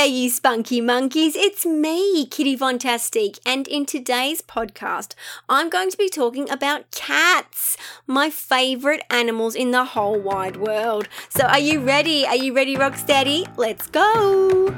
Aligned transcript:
there, 0.00 0.06
you 0.06 0.30
spunky 0.30 0.80
monkeys. 0.80 1.36
It's 1.36 1.66
me, 1.66 2.24
Kitty 2.24 2.56
Vontastique, 2.56 3.38
and 3.44 3.68
in 3.68 3.84
today's 3.84 4.40
podcast, 4.40 5.12
I'm 5.46 5.68
going 5.68 5.90
to 5.90 5.98
be 5.98 6.08
talking 6.08 6.48
about 6.48 6.90
cats, 6.90 7.76
my 8.06 8.30
favorite 8.30 9.02
animals 9.10 9.54
in 9.54 9.72
the 9.72 9.84
whole 9.84 10.18
wide 10.18 10.56
world. 10.56 11.06
So, 11.28 11.44
are 11.44 11.58
you 11.58 11.80
ready? 11.80 12.26
Are 12.26 12.36
you 12.36 12.54
ready, 12.54 12.76
Rocksteady? 12.76 13.46
Let's 13.58 13.88
go! 13.88 14.74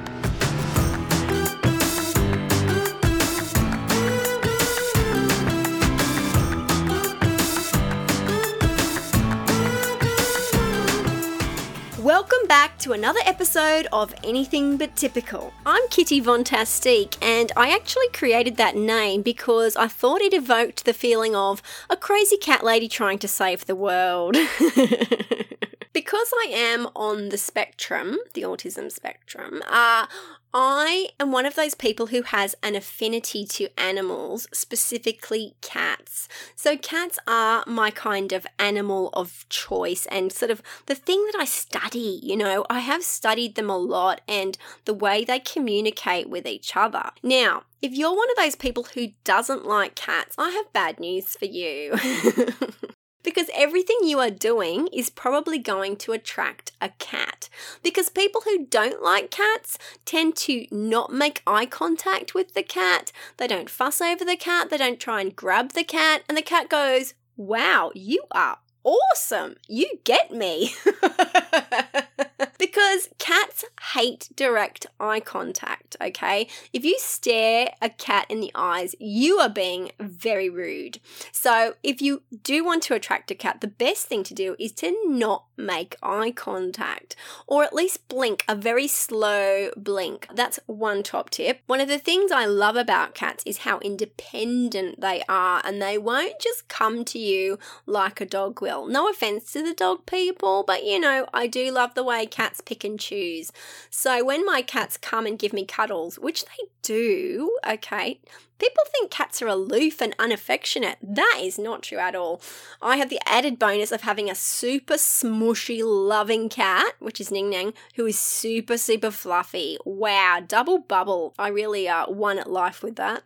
Back 12.52 12.76
to 12.78 12.92
another 12.92 13.20
episode 13.24 13.86
of 13.94 14.14
Anything 14.22 14.76
But 14.76 14.94
Typical. 14.94 15.54
I'm 15.64 15.88
Kitty 15.88 16.20
Vontastique, 16.20 17.16
and 17.22 17.50
I 17.56 17.74
actually 17.74 18.08
created 18.12 18.58
that 18.58 18.76
name 18.76 19.22
because 19.22 19.74
I 19.74 19.88
thought 19.88 20.20
it 20.20 20.34
evoked 20.34 20.84
the 20.84 20.92
feeling 20.92 21.34
of 21.34 21.62
a 21.88 21.96
crazy 21.96 22.36
cat 22.36 22.62
lady 22.62 22.88
trying 22.88 23.18
to 23.20 23.26
save 23.26 23.64
the 23.64 23.74
world. 23.74 24.36
because 26.12 26.30
I 26.44 26.50
am 26.50 26.88
on 26.94 27.30
the 27.30 27.38
spectrum, 27.38 28.18
the 28.34 28.42
autism 28.42 28.92
spectrum, 28.92 29.62
uh, 29.66 30.06
I 30.52 31.08
am 31.18 31.32
one 31.32 31.46
of 31.46 31.54
those 31.54 31.74
people 31.74 32.08
who 32.08 32.20
has 32.20 32.54
an 32.62 32.74
affinity 32.74 33.46
to 33.46 33.70
animals, 33.80 34.46
specifically 34.52 35.54
cats. 35.62 36.28
So, 36.54 36.76
cats 36.76 37.18
are 37.26 37.64
my 37.66 37.90
kind 37.90 38.34
of 38.34 38.46
animal 38.58 39.08
of 39.14 39.46
choice 39.48 40.04
and 40.10 40.30
sort 40.30 40.50
of 40.50 40.60
the 40.84 40.94
thing 40.94 41.24
that 41.32 41.40
I 41.40 41.46
study. 41.46 42.20
You 42.22 42.36
know, 42.36 42.66
I 42.68 42.80
have 42.80 43.02
studied 43.04 43.54
them 43.54 43.70
a 43.70 43.78
lot 43.78 44.20
and 44.28 44.58
the 44.84 44.92
way 44.92 45.24
they 45.24 45.38
communicate 45.38 46.28
with 46.28 46.44
each 46.46 46.76
other. 46.76 47.08
Now, 47.22 47.62
if 47.80 47.92
you're 47.92 48.14
one 48.14 48.30
of 48.30 48.36
those 48.36 48.54
people 48.54 48.86
who 48.94 49.12
doesn't 49.24 49.64
like 49.64 49.94
cats, 49.94 50.34
I 50.36 50.50
have 50.50 50.74
bad 50.74 51.00
news 51.00 51.38
for 51.38 51.46
you. 51.46 51.94
Because 53.22 53.48
everything 53.54 53.98
you 54.02 54.18
are 54.18 54.30
doing 54.30 54.88
is 54.92 55.10
probably 55.10 55.58
going 55.58 55.96
to 55.96 56.12
attract 56.12 56.72
a 56.80 56.90
cat. 56.98 57.48
Because 57.82 58.08
people 58.08 58.42
who 58.42 58.66
don't 58.66 59.02
like 59.02 59.30
cats 59.30 59.78
tend 60.04 60.36
to 60.36 60.66
not 60.70 61.12
make 61.12 61.42
eye 61.46 61.66
contact 61.66 62.34
with 62.34 62.54
the 62.54 62.62
cat, 62.62 63.12
they 63.36 63.46
don't 63.46 63.70
fuss 63.70 64.00
over 64.00 64.24
the 64.24 64.36
cat, 64.36 64.70
they 64.70 64.76
don't 64.76 65.00
try 65.00 65.20
and 65.20 65.36
grab 65.36 65.72
the 65.72 65.84
cat, 65.84 66.22
and 66.28 66.36
the 66.36 66.42
cat 66.42 66.68
goes, 66.68 67.14
Wow, 67.36 67.92
you 67.94 68.24
are 68.30 68.58
awesome. 68.84 69.56
You 69.68 69.88
get 70.04 70.32
me. 70.32 70.74
because 72.72 73.10
cats 73.18 73.66
hate 73.92 74.30
direct 74.34 74.86
eye 74.98 75.20
contact, 75.20 75.94
okay? 76.00 76.48
If 76.72 76.84
you 76.86 76.98
stare 76.98 77.74
a 77.82 77.90
cat 77.90 78.24
in 78.30 78.40
the 78.40 78.50
eyes, 78.54 78.94
you 78.98 79.36
are 79.38 79.50
being 79.50 79.90
very 80.00 80.48
rude. 80.48 80.98
So, 81.32 81.74
if 81.82 82.00
you 82.00 82.22
do 82.42 82.64
want 82.64 82.82
to 82.84 82.94
attract 82.94 83.30
a 83.30 83.34
cat, 83.34 83.60
the 83.60 83.66
best 83.66 84.06
thing 84.06 84.22
to 84.24 84.32
do 84.32 84.56
is 84.58 84.72
to 84.72 84.96
not 85.06 85.44
make 85.56 85.96
eye 86.02 86.30
contact 86.30 87.16
or 87.46 87.64
at 87.64 87.74
least 87.74 88.08
blink 88.08 88.44
a 88.48 88.54
very 88.54 88.88
slow 88.88 89.70
blink. 89.76 90.26
That's 90.34 90.58
one 90.66 91.02
top 91.02 91.30
tip. 91.30 91.60
One 91.66 91.80
of 91.80 91.88
the 91.88 91.98
things 91.98 92.32
I 92.32 92.46
love 92.46 92.76
about 92.76 93.14
cats 93.14 93.42
is 93.46 93.58
how 93.58 93.78
independent 93.80 95.00
they 95.00 95.22
are 95.28 95.60
and 95.64 95.80
they 95.80 95.98
won't 95.98 96.40
just 96.40 96.68
come 96.68 97.04
to 97.06 97.18
you 97.18 97.58
like 97.86 98.20
a 98.20 98.26
dog 98.26 98.60
will. 98.60 98.86
No 98.86 99.08
offense 99.08 99.52
to 99.52 99.62
the 99.62 99.74
dog 99.74 100.06
people, 100.06 100.64
but 100.66 100.84
you 100.84 100.98
know, 100.98 101.26
I 101.32 101.46
do 101.46 101.70
love 101.70 101.94
the 101.94 102.04
way 102.04 102.26
cats 102.26 102.60
pick 102.60 102.84
and 102.84 102.98
choose. 102.98 103.52
So 103.90 104.24
when 104.24 104.44
my 104.44 104.62
cats 104.62 104.96
come 104.96 105.26
and 105.26 105.38
give 105.38 105.52
me 105.52 105.64
cuddles, 105.64 106.18
which 106.18 106.44
they 106.44 106.64
do, 106.82 107.56
okay, 107.68 108.20
People 108.62 108.84
think 108.92 109.10
cats 109.10 109.42
are 109.42 109.48
aloof 109.48 110.00
and 110.00 110.14
unaffectionate. 110.20 110.96
That 111.02 111.40
is 111.42 111.58
not 111.58 111.82
true 111.82 111.98
at 111.98 112.14
all. 112.14 112.40
I 112.80 112.96
have 112.96 113.10
the 113.10 113.18
added 113.26 113.58
bonus 113.58 113.90
of 113.90 114.02
having 114.02 114.30
a 114.30 114.36
super 114.36 114.94
smushy, 114.94 115.80
loving 115.82 116.48
cat, 116.48 116.94
which 117.00 117.20
is 117.20 117.32
Ning 117.32 117.50
Nang, 117.50 117.74
who 117.96 118.06
is 118.06 118.16
super, 118.16 118.78
super 118.78 119.10
fluffy. 119.10 119.78
Wow, 119.84 120.44
double 120.46 120.78
bubble. 120.78 121.34
I 121.40 121.48
really 121.48 121.88
uh, 121.88 122.08
won 122.08 122.38
at 122.38 122.48
life 122.48 122.84
with 122.84 122.94
that. 122.96 123.24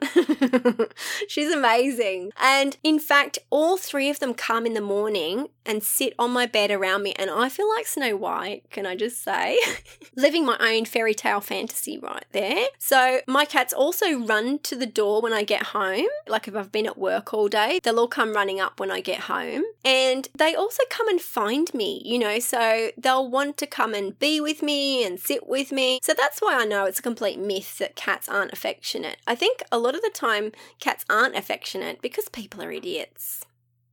She's 1.29 1.53
amazing. 1.53 2.33
And 2.41 2.79
in 2.83 2.99
fact, 2.99 3.39
all 3.51 3.77
three 3.77 4.09
of 4.09 4.21
them 4.21 4.33
come 4.33 4.65
in 4.65 4.73
the 4.73 4.81
morning 4.81 5.49
and 5.67 5.83
sit 5.83 6.15
on 6.19 6.31
my 6.31 6.47
bed 6.47 6.71
around 6.71 7.03
me, 7.03 7.13
and 7.19 7.29
I 7.29 7.49
feel 7.49 7.69
like 7.69 7.87
Snow 7.87 8.17
White, 8.17 8.71
can 8.71 8.87
I 8.87 8.95
just 8.95 9.23
say? 9.23 9.59
Living 10.17 10.47
my 10.47 10.57
own 10.61 10.85
fairy 10.85 11.13
tale 11.13 11.41
fantasy 11.41 11.99
right 11.99 12.25
there. 12.33 12.67
So, 12.79 13.21
my 13.27 13.45
cats 13.45 13.73
also 13.73 14.21
run 14.21 14.61
to 14.61 14.77
the 14.77 14.87
door 14.87 15.21
when 15.27 15.33
I 15.33 15.43
get 15.43 15.65
home. 15.65 16.07
Like 16.29 16.47
if 16.47 16.55
I've 16.55 16.71
been 16.71 16.87
at 16.87 16.97
work 16.97 17.35
all 17.35 17.49
day, 17.49 17.81
they'll 17.83 17.99
all 17.99 18.07
come 18.07 18.33
running 18.33 18.61
up 18.61 18.79
when 18.79 18.93
I 18.93 19.01
get 19.01 19.23
home. 19.23 19.65
And 19.85 20.29
they 20.39 20.55
also 20.55 20.85
come 20.89 21.09
and 21.09 21.21
find 21.21 21.75
me, 21.75 22.01
you 22.05 22.17
know, 22.17 22.39
so 22.39 22.91
they'll 22.97 23.29
want 23.29 23.57
to 23.57 23.67
come 23.67 23.93
and 23.93 24.17
be 24.17 24.41
with 24.41 24.63
me 24.63 25.05
and 25.05 25.19
sit 25.19 25.49
with 25.49 25.73
me. 25.73 25.99
So 26.01 26.15
that's 26.17 26.39
why 26.41 26.55
I 26.55 26.65
know 26.65 26.85
it's 26.85 27.01
a 27.01 27.03
complete 27.03 27.41
myth 27.41 27.79
that 27.79 27.97
cats 27.97 28.29
aren't 28.29 28.53
affectionate. 28.53 29.17
I 29.27 29.35
think 29.35 29.65
a 29.73 29.81
lot 29.81 29.97
of 29.97 30.03
the 30.03 30.13
time 30.15 30.53
cats 30.79 31.05
aren't 31.11 31.35
affectionate 31.35 32.01
because 32.01 32.29
people 32.29 32.63
are 32.63 32.71
idiots. 32.71 33.45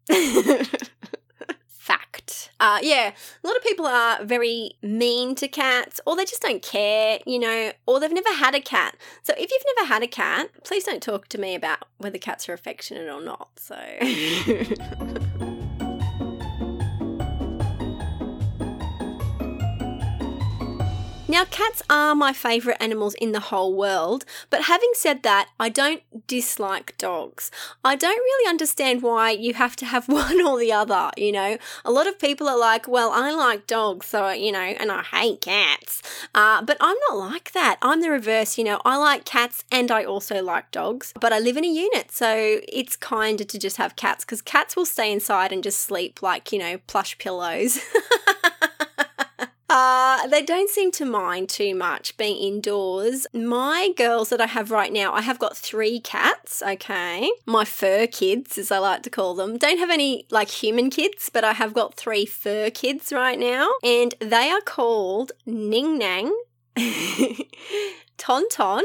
fact. 1.84 2.52
Uh, 2.62 2.80
yeah, 2.82 3.12
a 3.44 3.48
lot 3.48 3.58
of 3.58 3.64
people 3.64 3.86
are 3.86 4.24
very 4.24 4.72
mean 4.82 5.36
to 5.36 5.50
cats, 5.50 6.00
or 6.06 6.16
they 6.16 6.24
just 6.24 6.42
don't 6.42 6.62
care, 6.62 7.20
you 7.26 7.38
know, 7.38 7.74
or 7.86 8.00
they've 8.00 8.12
never 8.12 8.34
had 8.34 8.56
a 8.56 8.62
cat. 8.62 8.96
So 9.24 9.34
if 9.38 9.52
you've 9.52 9.64
never 9.76 9.88
had 9.90 10.02
a 10.02 10.08
cat, 10.08 10.50
please 10.64 10.86
don't 10.86 11.04
talk 11.04 11.28
to 11.30 11.38
me 11.38 11.56
about 11.56 11.80
whether 11.98 12.18
cats 12.18 12.48
are 12.48 12.54
affectionate 12.54 13.10
or 13.10 13.22
not. 13.22 13.50
So. 13.58 13.76
Now, 21.26 21.46
cats 21.46 21.82
are 21.90 22.16
my 22.16 22.34
favourite 22.34 22.82
animals 22.82 23.14
in 23.14 23.32
the 23.32 23.40
whole 23.40 23.74
world, 23.74 24.26
but 24.50 24.64
having 24.64 24.92
said 24.94 25.24
that, 25.24 25.48
I 25.58 25.70
don't 25.70 26.04
dislike 26.28 26.98
dogs. 26.98 27.50
I 27.82 27.96
don't 27.96 28.18
really 28.18 28.50
understand 28.50 29.02
why 29.02 29.32
you 29.32 29.54
have 29.54 29.78
to 29.78 29.86
have 29.86 30.08
one 30.10 30.46
or 30.46 30.60
the 30.60 30.74
other, 30.74 31.12
you 31.16 31.32
know? 31.32 31.58
A 31.86 31.92
lot 31.92 32.08
of 32.08 32.20
people 32.20 32.50
are 32.50 32.60
like, 32.60 32.90
well, 32.90 33.10
I 33.12 33.32
like 33.32 33.68
dogs, 33.68 34.08
so, 34.08 34.32
you 34.32 34.52
know, 34.52 34.60
and 34.60 34.92
I 34.92 35.02
hate 35.02 35.40
cats. 35.40 36.02
Uh, 36.36 36.62
but 36.62 36.76
I'm 36.82 36.98
not 37.10 37.18
like 37.18 37.54
that. 37.54 37.78
I'm 37.82 38.02
the 38.02 38.10
reverse, 38.10 38.58
you 38.58 38.66
know, 38.66 38.82
I 38.84 38.98
like 38.98 39.24
cats 39.24 39.64
and 39.72 39.92
I 39.92 40.04
also 40.04 40.44
like 40.44 40.72
dogs, 40.72 41.14
but 41.22 41.32
I 41.32 41.40
live 41.40 41.56
in 41.56 41.64
a 41.64 41.70
unit, 41.70 42.12
so 42.12 42.60
it's 42.68 42.98
kinder 42.98 43.46
to 43.46 43.58
just 43.58 43.78
have 43.78 43.96
cats 43.96 44.26
because 44.26 44.42
cats 44.42 44.76
will 44.76 44.86
stay 44.86 45.10
inside 45.10 45.54
and 45.54 45.64
just 45.64 45.80
sleep 45.80 46.22
like, 46.22 46.52
you 46.52 46.60
know, 46.60 46.80
plush 46.86 47.18
pillows. 47.18 47.80
Uh, 49.76 50.28
they 50.28 50.44
don't 50.44 50.70
seem 50.70 50.92
to 50.92 51.04
mind 51.04 51.50
too 51.50 51.74
much 51.74 52.16
being 52.16 52.38
indoors. 52.38 53.26
My 53.34 53.92
girls 53.98 54.30
that 54.30 54.40
I 54.40 54.46
have 54.46 54.70
right 54.70 54.94
now, 54.94 55.12
I 55.14 55.22
have 55.22 55.40
got 55.40 55.58
three 55.58 56.00
cats, 56.00 56.62
okay? 56.62 57.32
My 57.48 57.66
fur 57.66 58.06
kids, 58.06 58.60
as 58.60 58.72
I 58.72 58.78
like 58.78 59.02
to 59.02 59.10
call 59.10 59.34
them. 59.34 59.58
Don't 59.58 59.80
have 59.80 59.90
any 59.90 60.28
like 60.30 60.50
human 60.50 60.92
kids, 60.92 61.32
but 61.34 61.44
I 61.44 61.54
have 61.54 61.74
got 61.74 61.96
three 61.96 62.24
fur 62.28 62.70
kids 62.70 63.12
right 63.12 63.40
now. 63.40 63.72
And 63.84 64.14
they 64.20 64.52
are 64.52 64.62
called 64.62 65.32
Ning 65.48 65.98
Nang, 65.98 66.32
Ton 68.18 68.48
Ton, 68.50 68.84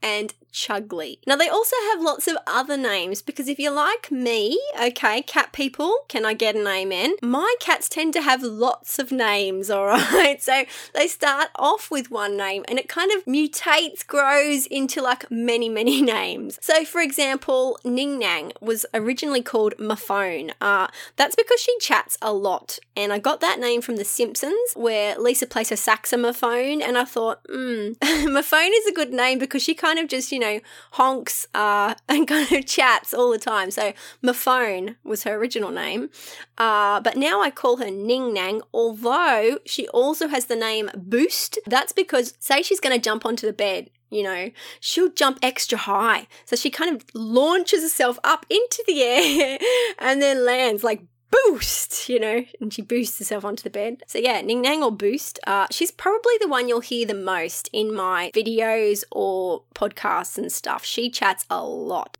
and 0.00 0.34
Chugly. 0.58 1.18
Now, 1.24 1.36
they 1.36 1.48
also 1.48 1.76
have 1.92 2.00
lots 2.00 2.26
of 2.26 2.36
other 2.46 2.76
names 2.76 3.22
because 3.22 3.46
if 3.46 3.60
you're 3.60 3.70
like 3.70 4.10
me, 4.10 4.60
okay, 4.82 5.22
cat 5.22 5.52
people, 5.52 5.98
can 6.08 6.24
I 6.24 6.34
get 6.34 6.56
an 6.56 6.66
amen? 6.66 7.14
My 7.22 7.54
cats 7.60 7.88
tend 7.88 8.12
to 8.14 8.22
have 8.22 8.42
lots 8.42 8.98
of 8.98 9.12
names, 9.12 9.70
all 9.74 9.86
right? 9.86 10.42
So 10.42 10.64
they 10.94 11.06
start 11.06 11.50
off 11.54 11.92
with 11.92 12.10
one 12.10 12.36
name 12.36 12.64
and 12.66 12.76
it 12.76 12.88
kind 12.88 13.12
of 13.12 13.24
mutates, 13.24 14.04
grows 14.04 14.66
into 14.66 15.00
like 15.00 15.30
many, 15.30 15.68
many 15.68 16.02
names. 16.18 16.58
So, 16.60 16.84
for 16.84 17.00
example, 17.00 17.78
Ning 17.84 18.18
Nang 18.18 18.50
was 18.60 18.84
originally 18.92 19.42
called 19.42 19.76
Mafone. 19.78 20.50
Uh, 20.60 20.88
that's 21.14 21.36
because 21.36 21.60
she 21.60 21.78
chats 21.78 22.18
a 22.20 22.32
lot. 22.32 22.80
And 22.96 23.12
I 23.12 23.20
got 23.20 23.40
that 23.40 23.60
name 23.60 23.80
from 23.80 23.94
The 23.94 24.04
Simpsons, 24.04 24.72
where 24.74 25.16
Lisa 25.16 25.46
plays 25.46 25.70
her 25.70 25.76
saxophone. 25.76 26.82
And 26.82 26.98
I 26.98 27.04
thought, 27.04 27.40
hmm, 27.48 27.92
Mafone 28.02 28.70
is 28.74 28.86
a 28.86 28.92
good 28.92 29.12
name 29.12 29.38
because 29.38 29.62
she 29.62 29.74
kind 29.74 30.00
of 30.00 30.08
just, 30.08 30.32
you 30.32 30.40
know, 30.40 30.47
know, 30.54 30.60
honks 30.92 31.46
uh, 31.54 31.94
and 32.08 32.26
kind 32.26 32.50
of 32.52 32.66
chats 32.66 33.14
all 33.14 33.30
the 33.30 33.38
time. 33.38 33.70
So 33.70 33.92
Mafone 34.24 34.96
was 35.04 35.24
her 35.24 35.34
original 35.34 35.70
name. 35.70 36.10
Uh, 36.56 37.00
but 37.00 37.16
now 37.16 37.40
I 37.40 37.50
call 37.50 37.76
her 37.78 37.90
Ning 37.90 38.32
Nang, 38.32 38.62
although 38.72 39.58
she 39.64 39.88
also 39.88 40.28
has 40.28 40.46
the 40.46 40.56
name 40.56 40.90
Boost. 40.96 41.58
That's 41.66 41.92
because, 41.92 42.34
say, 42.38 42.62
she's 42.62 42.80
going 42.80 42.94
to 42.94 43.02
jump 43.02 43.24
onto 43.24 43.46
the 43.46 43.52
bed 43.52 43.90
you 44.10 44.22
know, 44.22 44.50
she'll 44.80 45.10
jump 45.10 45.38
extra 45.42 45.76
high. 45.76 46.26
So 46.46 46.56
she 46.56 46.70
kind 46.70 46.96
of 46.96 47.04
launches 47.14 47.82
herself 47.82 48.18
up 48.24 48.46
into 48.48 48.82
the 48.86 49.02
air 49.02 49.58
and 49.98 50.22
then 50.22 50.44
lands 50.44 50.82
like 50.82 51.02
boost, 51.30 52.08
you 52.08 52.18
know, 52.18 52.44
and 52.60 52.72
she 52.72 52.82
boosts 52.82 53.18
herself 53.18 53.44
onto 53.44 53.62
the 53.62 53.70
bed. 53.70 54.02
So 54.06 54.18
yeah, 54.18 54.40
Ning 54.40 54.62
Nang 54.62 54.82
or 54.82 54.92
Boost. 54.92 55.38
Uh, 55.46 55.66
she's 55.70 55.90
probably 55.90 56.34
the 56.40 56.48
one 56.48 56.68
you'll 56.68 56.80
hear 56.80 57.06
the 57.06 57.14
most 57.14 57.68
in 57.72 57.94
my 57.94 58.30
videos 58.34 59.04
or 59.10 59.62
podcasts 59.74 60.38
and 60.38 60.50
stuff. 60.52 60.84
She 60.84 61.10
chats 61.10 61.44
a 61.50 61.62
lot. 61.62 62.16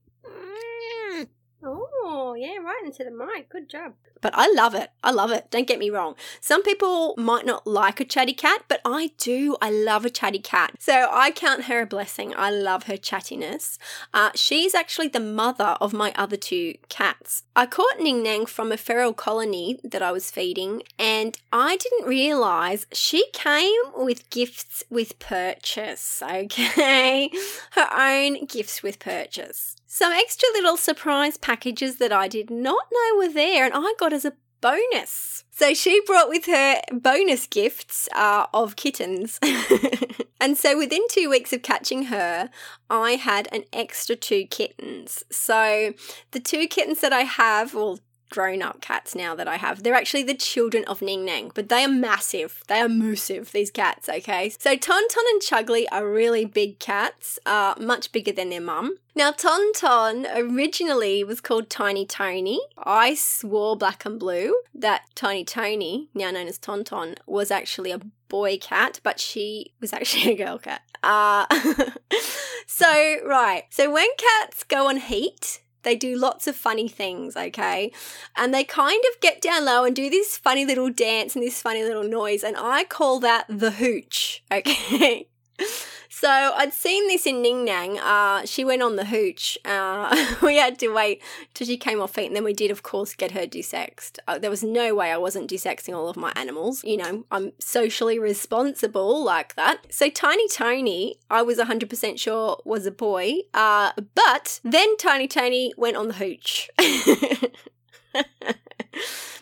Oh, 1.62 2.34
yeah, 2.38 2.56
right 2.58 2.82
into 2.84 3.04
the 3.04 3.10
mic. 3.10 3.48
Good 3.48 3.68
job. 3.68 3.94
But 4.20 4.34
I 4.36 4.50
love 4.52 4.74
it. 4.74 4.90
I 5.02 5.10
love 5.10 5.30
it. 5.30 5.50
Don't 5.50 5.66
get 5.66 5.78
me 5.78 5.90
wrong. 5.90 6.14
Some 6.40 6.62
people 6.62 7.14
might 7.16 7.46
not 7.46 7.66
like 7.66 8.00
a 8.00 8.04
chatty 8.04 8.32
cat, 8.32 8.64
but 8.68 8.80
I 8.84 9.12
do. 9.18 9.56
I 9.60 9.70
love 9.70 10.04
a 10.04 10.10
chatty 10.10 10.40
cat. 10.40 10.74
So 10.78 11.08
I 11.10 11.30
count 11.30 11.64
her 11.64 11.82
a 11.82 11.86
blessing. 11.86 12.34
I 12.36 12.50
love 12.50 12.84
her 12.84 12.96
chattiness. 12.96 13.78
Uh, 14.12 14.30
she's 14.34 14.74
actually 14.74 15.08
the 15.08 15.20
mother 15.20 15.76
of 15.80 15.92
my 15.92 16.12
other 16.16 16.36
two 16.36 16.74
cats. 16.88 17.44
I 17.54 17.66
caught 17.66 18.00
Ning 18.00 18.22
Nang 18.22 18.46
from 18.46 18.72
a 18.72 18.76
feral 18.76 19.12
colony 19.12 19.78
that 19.84 20.02
I 20.02 20.12
was 20.12 20.30
feeding, 20.30 20.82
and 20.98 21.36
I 21.52 21.76
didn't 21.76 22.08
realize 22.08 22.86
she 22.92 23.30
came 23.32 23.80
with 23.94 24.30
gifts 24.30 24.84
with 24.90 25.18
purchase. 25.18 26.22
Okay. 26.22 27.30
Her 27.72 27.88
own 27.96 28.46
gifts 28.46 28.82
with 28.82 28.98
purchase. 28.98 29.76
Some 29.90 30.12
extra 30.12 30.46
little 30.52 30.76
surprise 30.76 31.38
packages 31.48 31.96
that 31.96 32.12
I 32.12 32.28
did 32.28 32.50
not 32.50 32.84
know 32.92 33.16
were 33.16 33.32
there, 33.32 33.64
and 33.64 33.72
I 33.74 33.94
got 33.98 34.12
as 34.12 34.26
a 34.26 34.34
bonus. 34.60 35.44
So 35.50 35.72
she 35.72 36.02
brought 36.04 36.28
with 36.28 36.44
her 36.44 36.82
bonus 36.92 37.46
gifts 37.46 38.06
uh, 38.14 38.44
of 38.52 38.76
kittens. 38.76 39.40
and 40.42 40.58
so 40.58 40.76
within 40.76 41.00
two 41.10 41.30
weeks 41.30 41.54
of 41.54 41.62
catching 41.62 42.04
her, 42.04 42.50
I 42.90 43.12
had 43.12 43.48
an 43.50 43.64
extra 43.72 44.14
two 44.14 44.44
kittens. 44.44 45.24
So 45.32 45.94
the 46.32 46.40
two 46.40 46.66
kittens 46.66 47.00
that 47.00 47.14
I 47.14 47.22
have, 47.22 47.72
well, 47.72 47.98
grown 48.30 48.62
up 48.62 48.80
cats 48.80 49.14
now 49.14 49.34
that 49.34 49.48
I 49.48 49.56
have. 49.56 49.82
They're 49.82 49.94
actually 49.94 50.22
the 50.22 50.34
children 50.34 50.84
of 50.84 51.02
Ning 51.02 51.24
Nang, 51.24 51.50
but 51.54 51.68
they 51.68 51.84
are 51.84 51.88
massive. 51.88 52.62
They 52.68 52.80
are 52.80 52.88
massive, 52.88 53.52
these 53.52 53.70
cats, 53.70 54.08
okay? 54.08 54.50
So 54.50 54.76
Tonton 54.76 55.24
and 55.32 55.42
Chugly 55.42 55.84
are 55.90 56.08
really 56.08 56.44
big 56.44 56.78
cats, 56.78 57.38
uh, 57.46 57.74
much 57.78 58.12
bigger 58.12 58.32
than 58.32 58.50
their 58.50 58.60
mum. 58.60 58.96
Now, 59.18 59.32
Tonton 59.32 60.28
originally 60.32 61.24
was 61.24 61.40
called 61.40 61.68
Tiny 61.68 62.06
Tony. 62.06 62.60
I 62.78 63.14
swore 63.14 63.76
black 63.76 64.04
and 64.04 64.16
blue 64.16 64.54
that 64.72 65.02
Tiny 65.16 65.44
Tony, 65.44 66.08
now 66.14 66.30
known 66.30 66.46
as 66.46 66.56
Tonton, 66.56 67.16
was 67.26 67.50
actually 67.50 67.90
a 67.90 68.00
boy 68.28 68.58
cat, 68.58 69.00
but 69.02 69.18
she 69.18 69.72
was 69.80 69.92
actually 69.92 70.32
a 70.32 70.36
girl 70.36 70.58
cat. 70.58 70.82
Uh, 71.02 71.46
so, 72.66 73.16
right. 73.26 73.64
So, 73.70 73.90
when 73.90 74.08
cats 74.16 74.62
go 74.62 74.88
on 74.88 74.98
heat, 74.98 75.62
they 75.88 75.96
do 75.96 76.16
lots 76.16 76.46
of 76.46 76.54
funny 76.54 76.86
things, 76.86 77.34
okay? 77.36 77.90
And 78.36 78.52
they 78.52 78.62
kind 78.62 79.02
of 79.10 79.20
get 79.20 79.40
down 79.40 79.64
low 79.64 79.84
and 79.84 79.96
do 79.96 80.10
this 80.10 80.36
funny 80.36 80.66
little 80.66 80.90
dance 80.90 81.34
and 81.34 81.42
this 81.42 81.62
funny 81.62 81.82
little 81.82 82.04
noise, 82.04 82.44
and 82.44 82.56
I 82.58 82.84
call 82.84 83.20
that 83.20 83.46
the 83.48 83.70
hooch, 83.72 84.44
okay? 84.52 85.28
So 86.20 86.28
I'd 86.28 86.72
seen 86.72 87.06
this 87.06 87.26
in 87.26 87.42
Ning 87.42 87.64
Nang. 87.64 87.96
Uh, 87.96 88.44
she 88.44 88.64
went 88.64 88.82
on 88.82 88.96
the 88.96 89.04
hooch. 89.04 89.56
Uh, 89.64 90.34
we 90.42 90.56
had 90.56 90.76
to 90.80 90.88
wait 90.88 91.22
till 91.54 91.64
she 91.64 91.76
came 91.76 92.00
off 92.00 92.14
feet, 92.14 92.26
and 92.26 92.34
then 92.34 92.42
we 92.42 92.52
did, 92.52 92.72
of 92.72 92.82
course, 92.82 93.14
get 93.14 93.30
her 93.30 93.46
desexed. 93.46 94.18
Uh, 94.26 94.36
there 94.36 94.50
was 94.50 94.64
no 94.64 94.96
way 94.96 95.12
I 95.12 95.16
wasn't 95.16 95.48
desexing 95.48 95.94
all 95.94 96.08
of 96.08 96.16
my 96.16 96.32
animals. 96.34 96.82
You 96.82 96.96
know, 96.96 97.24
I'm 97.30 97.52
socially 97.60 98.18
responsible 98.18 99.22
like 99.22 99.54
that. 99.54 99.92
So 99.94 100.10
Tiny 100.10 100.48
Tony, 100.48 101.20
I 101.30 101.42
was 101.42 101.58
100% 101.58 102.18
sure 102.18 102.60
was 102.64 102.84
a 102.84 102.90
boy. 102.90 103.34
Uh, 103.54 103.92
but 104.16 104.58
then 104.64 104.96
Tiny 104.96 105.28
Tony 105.28 105.72
went 105.76 105.96
on 105.96 106.08
the 106.08 106.14
hooch. 106.14 106.68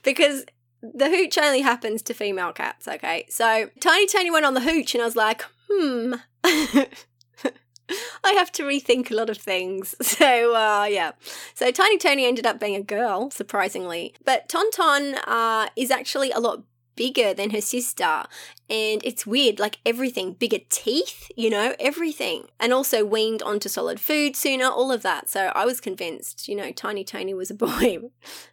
because 0.02 0.44
the 0.82 1.08
hooch 1.08 1.38
only 1.38 1.62
happens 1.62 2.02
to 2.02 2.12
female 2.12 2.52
cats, 2.52 2.87
okay? 2.87 3.25
So 3.31 3.70
Tiny 3.81 4.06
Tony 4.06 4.31
went 4.31 4.44
on 4.44 4.52
the 4.52 4.61
hooch, 4.61 4.94
and 4.94 5.00
I 5.00 5.06
was 5.06 5.17
like, 5.17 5.43
hmm. 5.70 6.14
I 8.24 8.32
have 8.32 8.50
to 8.52 8.64
rethink 8.64 9.10
a 9.10 9.14
lot 9.14 9.30
of 9.30 9.38
things. 9.38 9.94
So, 10.02 10.54
uh, 10.54 10.86
yeah. 10.90 11.12
So, 11.54 11.70
Tiny 11.70 11.98
Tony 11.98 12.24
ended 12.24 12.46
up 12.46 12.58
being 12.58 12.74
a 12.74 12.82
girl, 12.82 13.30
surprisingly. 13.30 14.14
But 14.24 14.48
Tonton 14.48 15.16
uh, 15.26 15.68
is 15.76 15.90
actually 15.90 16.30
a 16.30 16.40
lot 16.40 16.62
bigger 16.96 17.32
than 17.32 17.50
her 17.50 17.60
sister. 17.60 18.25
And 18.69 19.00
it's 19.04 19.26
weird, 19.26 19.60
like 19.60 19.78
everything, 19.87 20.32
bigger 20.32 20.58
teeth, 20.69 21.31
you 21.37 21.50
know, 21.50 21.75
everything. 21.78 22.46
And 22.58 22.72
also 22.72 23.04
weaned 23.04 23.43
onto 23.43 23.69
solid 23.69 24.00
food 24.00 24.34
sooner, 24.34 24.66
all 24.66 24.90
of 24.90 25.02
that. 25.02 25.28
So 25.31 25.52
I 25.54 25.64
was 25.64 25.81
convinced, 25.81 26.48
you 26.48 26.56
know, 26.56 26.72
Tiny 26.72 27.04
Tony 27.04 27.34
was 27.34 27.50
a 27.50 27.54
boy. 27.66 27.98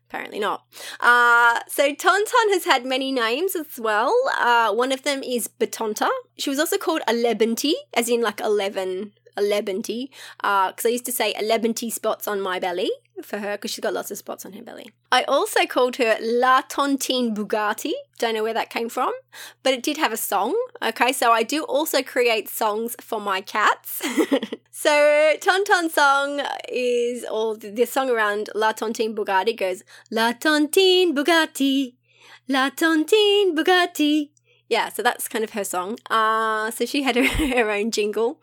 Apparently 0.10 0.40
not. 0.40 0.66
Uh, 1.00 1.60
so 1.68 1.92
Tonton 1.95 2.50
has 2.51 2.66
had 2.66 2.86
many 2.86 3.12
names 3.12 3.56
as 3.56 3.80
well. 3.80 4.13
Uh, 4.38 4.72
one 4.72 4.92
of 4.92 5.01
them 5.01 5.24
is 5.24 5.48
Batonta. 5.48 6.10
She 6.38 6.51
was 6.51 6.60
also 6.60 6.78
called 6.78 7.01
Alebenti, 7.07 7.74
as 7.96 8.10
in 8.10 8.22
like 8.22 8.39
11 8.39 9.13
Alebenti, 9.38 10.09
because 10.38 10.85
uh, 10.85 10.89
I 10.89 10.91
used 10.91 11.06
to 11.06 11.12
say 11.12 11.33
Alebenti 11.33 11.91
spots 11.91 12.27
on 12.27 12.41
my 12.41 12.59
belly 12.59 12.91
for 13.21 13.39
her 13.39 13.53
because 13.53 13.71
she's 13.71 13.81
got 13.81 13.94
lots 13.94 14.12
of 14.12 14.18
spots 14.18 14.45
on 14.45 14.53
her 14.53 14.62
belly. 14.62 14.91
I 15.12 15.24
also 15.24 15.65
called 15.65 15.97
her 15.97 16.18
La 16.21 16.62
Tontine 16.63 17.35
Bugatti. 17.35 17.94
Don't 18.18 18.33
know 18.33 18.44
where 18.44 18.53
that 18.53 18.69
came 18.69 18.89
from, 18.89 19.13
but 19.62 19.74
it 19.74 19.83
did 19.83 19.97
have 19.97 20.12
a 20.12 20.18
song. 20.18 20.56
Okay, 20.81 21.12
so 21.12 21.31
I 21.31 21.44
do 21.44 21.63
also 21.63 22.01
create 22.01 22.50
songs 22.50 22.95
for 23.00 23.19
my 23.21 23.41
cats. 23.41 24.01
so 24.71 25.33
Tonton's 25.41 25.94
song 25.94 26.41
is, 26.69 27.25
or 27.31 27.56
the 27.56 27.86
song 27.86 28.09
around 28.09 28.50
La 28.56 28.74
Tontine 28.74 29.15
Bugatti 29.15 29.57
goes 29.57 29.83
La 30.09 30.33
Tontine 30.33 31.13
Bugatti, 31.13 31.94
La 32.47 32.69
Tontine 32.69 33.56
Bugatti. 33.56 34.29
Yeah, 34.74 34.90
so 34.90 35.04
that's 35.04 35.28
kind 35.28 35.44
of 35.44 35.52
her 35.52 35.64
song. 35.64 36.00
Uh, 36.10 36.72
so 36.72 36.88
she 36.88 37.04
had 37.04 37.16
her, 37.16 37.25
her 37.56 37.70
own 37.70 37.92
jingle. 37.92 38.42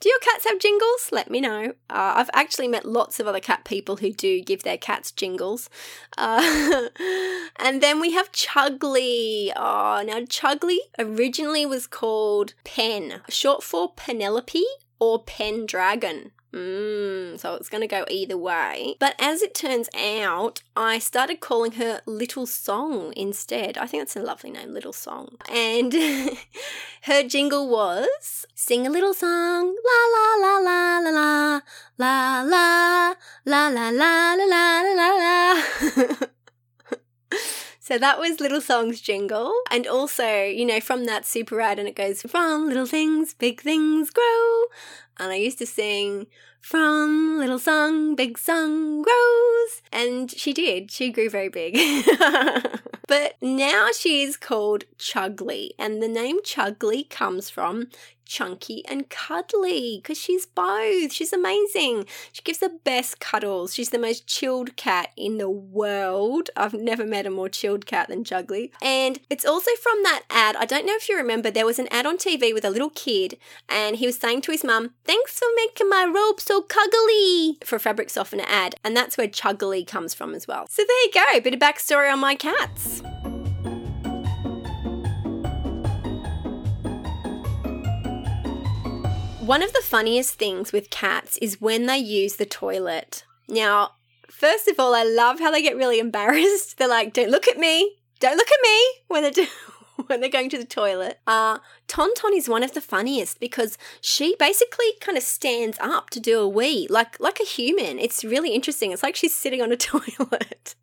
Do 0.00 0.10
your 0.10 0.18
cats 0.18 0.44
have 0.44 0.58
jingles? 0.58 1.08
Let 1.10 1.30
me 1.30 1.40
know. 1.40 1.72
Uh, 1.88 2.12
I've 2.16 2.28
actually 2.34 2.68
met 2.68 2.84
lots 2.84 3.18
of 3.18 3.26
other 3.26 3.40
cat 3.40 3.64
people 3.64 3.96
who 3.96 4.12
do 4.12 4.42
give 4.42 4.64
their 4.64 4.76
cats 4.76 5.10
jingles. 5.10 5.70
Uh, 6.18 6.88
and 7.56 7.82
then 7.82 8.00
we 8.00 8.12
have 8.12 8.32
Chugly. 8.32 9.50
Oh, 9.56 10.02
now 10.06 10.20
Chugly 10.26 10.76
originally 10.98 11.64
was 11.64 11.86
called 11.86 12.52
Pen, 12.64 13.22
short 13.30 13.62
for 13.62 13.94
Penelope 13.96 14.66
or 14.98 15.22
Pendragon. 15.22 16.32
Mm, 16.52 17.40
so 17.40 17.54
it's 17.54 17.70
going 17.70 17.80
to 17.80 17.86
go 17.86 18.04
either 18.10 18.36
way. 18.36 18.96
But 18.98 19.14
as 19.18 19.40
it 19.42 19.54
turns 19.54 19.88
out, 19.96 20.62
I 20.76 20.98
started 20.98 21.40
calling 21.40 21.72
her 21.72 22.02
Little 22.06 22.46
Song 22.46 23.14
instead. 23.16 23.78
I 23.78 23.86
think 23.86 24.02
that's 24.02 24.16
a 24.16 24.20
lovely 24.20 24.50
name, 24.50 24.74
Little 24.74 24.92
Song. 24.92 25.36
And 25.50 25.94
her 27.02 27.22
jingle 27.26 27.68
was 27.70 28.46
Sing 28.64 28.86
a 28.86 28.90
little 28.90 29.12
song, 29.12 29.74
la 29.84 30.00
la 30.14 30.36
la 30.38 30.58
la 30.58 30.98
la 31.00 31.10
la, 31.10 31.60
la 31.98 32.42
la, 32.42 33.14
la 33.44 33.68
la 33.68 33.90
la 33.90 34.34
la 34.34 34.82
la 34.84 34.92
la 34.94 35.08
la. 36.12 36.26
So 37.84 37.98
that 37.98 38.20
was 38.20 38.38
Little 38.38 38.60
Song's 38.60 39.00
jingle. 39.00 39.52
And 39.68 39.88
also, 39.88 40.44
you 40.44 40.64
know, 40.64 40.78
from 40.78 41.04
that 41.06 41.26
super 41.26 41.56
rad, 41.56 41.80
and 41.80 41.88
it 41.88 41.96
goes, 41.96 42.22
From 42.22 42.68
little 42.68 42.86
things, 42.86 43.34
big 43.34 43.60
things 43.60 44.10
grow. 44.10 44.64
And 45.18 45.32
I 45.32 45.34
used 45.34 45.58
to 45.58 45.66
sing, 45.66 46.28
From 46.60 47.38
little 47.38 47.58
song, 47.58 48.14
big 48.14 48.38
song 48.38 49.02
grows. 49.02 49.82
And 49.90 50.30
she 50.30 50.52
did. 50.52 50.92
She 50.92 51.10
grew 51.10 51.28
very 51.28 51.48
big. 51.48 51.76
but 53.08 53.34
now 53.42 53.88
she's 53.92 54.36
called 54.36 54.84
Chugly. 54.96 55.70
And 55.76 56.00
the 56.00 56.06
name 56.06 56.40
Chugly 56.42 57.10
comes 57.10 57.50
from 57.50 57.88
chunky 58.24 58.84
and 58.86 59.08
cuddly 59.08 60.00
because 60.02 60.18
she's 60.18 60.46
both. 60.46 61.12
She's 61.12 61.32
amazing. 61.32 62.06
She 62.32 62.42
gives 62.42 62.58
the 62.58 62.78
best 62.84 63.20
cuddles. 63.20 63.74
She's 63.74 63.90
the 63.90 63.98
most 63.98 64.26
chilled 64.26 64.76
cat 64.76 65.10
in 65.16 65.38
the 65.38 65.50
world. 65.50 66.50
I've 66.56 66.74
never 66.74 67.04
met 67.04 67.26
a 67.26 67.30
more 67.30 67.48
chilled 67.48 67.86
cat 67.86 68.08
than 68.08 68.24
Chugly. 68.24 68.70
And 68.80 69.20
it's 69.30 69.44
also 69.44 69.70
from 69.82 70.02
that 70.02 70.22
ad. 70.30 70.56
I 70.56 70.64
don't 70.64 70.86
know 70.86 70.94
if 70.94 71.08
you 71.08 71.16
remember, 71.16 71.50
there 71.50 71.66
was 71.66 71.78
an 71.78 71.88
ad 71.90 72.06
on 72.06 72.16
TV 72.16 72.54
with 72.54 72.64
a 72.64 72.70
little 72.70 72.90
kid 72.90 73.38
and 73.68 73.96
he 73.96 74.06
was 74.06 74.18
saying 74.18 74.42
to 74.42 74.52
his 74.52 74.64
mum, 74.64 74.94
Thanks 75.04 75.38
for 75.38 75.48
making 75.56 75.88
my 75.88 76.04
robe 76.04 76.40
so 76.40 76.62
cuddly 76.62 77.58
for 77.64 77.76
a 77.76 77.80
fabric 77.80 78.10
softener 78.10 78.44
ad. 78.48 78.74
And 78.84 78.96
that's 78.96 79.16
where 79.16 79.28
Chugly 79.28 79.86
comes 79.86 80.14
from 80.14 80.34
as 80.34 80.46
well. 80.46 80.66
So 80.68 80.82
there 80.86 81.04
you 81.04 81.12
go, 81.12 81.38
a 81.38 81.40
bit 81.40 81.54
of 81.54 81.60
backstory 81.60 82.12
on 82.12 82.20
my 82.20 82.34
cats. 82.34 83.02
One 89.52 89.62
of 89.62 89.74
the 89.74 89.82
funniest 89.82 90.36
things 90.36 90.72
with 90.72 90.88
cats 90.88 91.36
is 91.42 91.60
when 91.60 91.84
they 91.84 91.98
use 91.98 92.36
the 92.36 92.46
toilet. 92.46 93.26
Now, 93.50 93.90
first 94.30 94.66
of 94.66 94.80
all, 94.80 94.94
I 94.94 95.04
love 95.04 95.40
how 95.40 95.50
they 95.50 95.60
get 95.60 95.76
really 95.76 95.98
embarrassed. 95.98 96.74
They're 96.78 96.88
like, 96.88 97.12
"Don't 97.12 97.28
look 97.28 97.46
at 97.46 97.58
me! 97.58 97.98
Don't 98.18 98.38
look 98.38 98.50
at 98.50 98.60
me!" 98.62 98.86
when 99.08 99.20
they're 99.20 99.30
do- 99.42 100.06
when 100.06 100.22
they're 100.22 100.30
going 100.30 100.48
to 100.48 100.56
the 100.56 100.64
toilet. 100.64 101.20
Uh, 101.26 101.58
Tonton 101.86 102.32
is 102.34 102.48
one 102.48 102.62
of 102.62 102.72
the 102.72 102.80
funniest 102.80 103.40
because 103.40 103.76
she 104.00 104.36
basically 104.38 104.86
kind 105.02 105.18
of 105.18 105.22
stands 105.22 105.76
up 105.80 106.08
to 106.08 106.18
do 106.18 106.40
a 106.40 106.48
wee, 106.48 106.86
like 106.88 107.20
like 107.20 107.38
a 107.38 107.44
human. 107.44 107.98
It's 107.98 108.24
really 108.24 108.54
interesting. 108.54 108.90
It's 108.90 109.02
like 109.02 109.16
she's 109.16 109.36
sitting 109.36 109.60
on 109.60 109.70
a 109.70 109.76
toilet. 109.92 110.76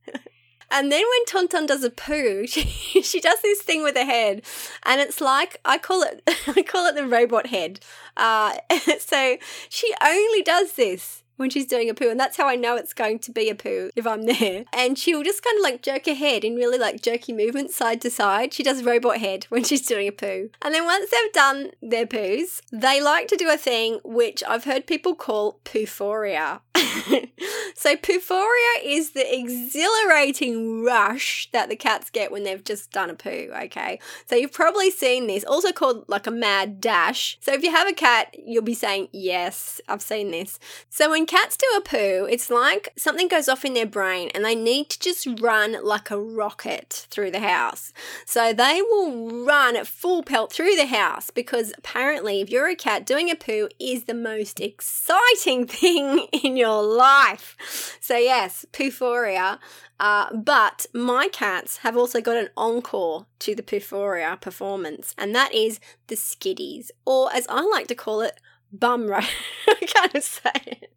And 0.71 0.91
then 0.91 1.03
when 1.03 1.25
Tonton 1.25 1.65
does 1.65 1.83
a 1.83 1.89
poo, 1.89 2.45
she, 2.47 2.61
she 3.01 3.19
does 3.19 3.41
this 3.41 3.61
thing 3.61 3.83
with 3.83 3.95
her 3.95 4.05
head, 4.05 4.43
and 4.83 5.01
it's 5.01 5.21
like 5.21 5.59
I 5.65 5.77
call 5.77 6.03
it 6.03 6.21
I 6.47 6.61
call 6.63 6.85
it 6.85 6.95
the 6.95 7.07
robot 7.07 7.47
head. 7.47 7.79
Uh, 8.17 8.57
so 8.99 9.37
she 9.69 9.93
only 10.03 10.41
does 10.41 10.73
this 10.73 11.23
when 11.39 11.49
she's 11.49 11.65
doing 11.65 11.89
a 11.89 11.93
poo. 11.93 12.09
And 12.09 12.19
that's 12.19 12.37
how 12.37 12.47
I 12.47 12.55
know 12.55 12.75
it's 12.75 12.93
going 12.93 13.19
to 13.19 13.31
be 13.31 13.49
a 13.49 13.55
poo 13.55 13.89
if 13.95 14.05
I'm 14.05 14.25
there. 14.25 14.65
And 14.73 14.97
she'll 14.97 15.23
just 15.23 15.41
kind 15.41 15.57
of 15.57 15.63
like 15.63 15.81
jerk 15.81 16.05
her 16.05 16.13
head 16.13 16.43
in 16.43 16.55
really 16.55 16.77
like 16.77 17.01
jerky 17.01 17.31
movements 17.31 17.75
side 17.75 18.01
to 18.01 18.09
side. 18.09 18.53
She 18.53 18.61
does 18.61 18.83
robot 18.83 19.17
head 19.17 19.45
when 19.49 19.63
she's 19.63 19.87
doing 19.87 20.07
a 20.07 20.11
poo. 20.11 20.49
And 20.61 20.75
then 20.75 20.83
once 20.83 21.09
they've 21.09 21.33
done 21.33 21.71
their 21.81 22.05
poos, 22.05 22.61
they 22.71 23.01
like 23.01 23.29
to 23.29 23.37
do 23.37 23.49
a 23.49 23.57
thing 23.57 23.99
which 24.03 24.43
I've 24.47 24.65
heard 24.65 24.85
people 24.85 25.15
call 25.15 25.59
poophoria. 25.63 26.59
so 27.75 27.95
poophoria 27.95 28.83
is 28.83 29.11
the 29.11 29.37
exhilarating 29.37 30.83
rush 30.83 31.49
that 31.51 31.69
the 31.69 31.75
cats 31.75 32.09
get 32.09 32.31
when 32.31 32.43
they've 32.43 32.63
just 32.63 32.91
done 32.91 33.09
a 33.09 33.13
poo, 33.13 33.51
okay? 33.63 33.99
So 34.27 34.35
you've 34.35 34.53
probably 34.53 34.91
seen 34.91 35.27
this, 35.27 35.43
also 35.43 35.71
called 35.71 36.05
like 36.07 36.27
a 36.27 36.31
mad 36.31 36.81
dash. 36.81 37.37
So 37.41 37.53
if 37.53 37.63
you 37.63 37.71
have 37.71 37.87
a 37.87 37.93
cat, 37.93 38.35
you'll 38.45 38.63
be 38.63 38.73
saying, 38.73 39.09
yes, 39.11 39.81
I've 39.87 40.01
seen 40.01 40.31
this. 40.31 40.59
So 40.89 41.09
when 41.09 41.25
cats 41.25 41.57
do 41.57 41.65
a 41.77 41.81
poo, 41.81 42.27
it's 42.29 42.49
like 42.49 42.93
something 42.97 43.27
goes 43.27 43.49
off 43.49 43.65
in 43.65 43.73
their 43.73 43.85
brain 43.85 44.29
and 44.33 44.43
they 44.45 44.55
need 44.55 44.89
to 44.89 44.99
just 44.99 45.27
run 45.39 45.83
like 45.83 46.11
a 46.11 46.19
rocket 46.19 47.07
through 47.09 47.31
the 47.31 47.39
house. 47.39 47.93
So 48.25 48.53
they 48.53 48.81
will 48.81 49.45
run 49.45 49.75
at 49.75 49.87
full 49.87 50.23
pelt 50.23 50.51
through 50.53 50.75
the 50.75 50.87
house 50.87 51.29
because 51.29 51.73
apparently, 51.77 52.41
if 52.41 52.49
you're 52.49 52.69
a 52.69 52.75
cat, 52.75 53.05
doing 53.05 53.29
a 53.29 53.35
poo 53.35 53.69
is 53.79 54.05
the 54.05 54.13
most 54.13 54.59
exciting 54.59 55.67
thing 55.79 56.27
in 56.43 56.57
your 56.57 56.68
life. 56.77 57.97
So, 57.99 58.17
yes, 58.17 58.65
poophoria. 58.71 59.59
Uh, 59.99 60.33
but 60.33 60.85
my 60.93 61.27
cats 61.27 61.77
have 61.77 61.97
also 61.97 62.21
got 62.21 62.37
an 62.37 62.49
encore 62.55 63.25
to 63.39 63.53
the 63.53 63.63
poophoria 63.63 64.39
performance, 64.39 65.13
and 65.17 65.35
that 65.35 65.53
is 65.53 65.79
the 66.07 66.15
skiddies, 66.15 66.89
or 67.05 67.33
as 67.33 67.45
I 67.49 67.61
like 67.61 67.87
to 67.87 67.95
call 67.95 68.21
it, 68.21 68.39
bum 68.71 69.07
rush. 69.07 69.35
I 69.67 69.85
can't 69.85 70.23
say 70.23 70.51
it. 70.65 70.93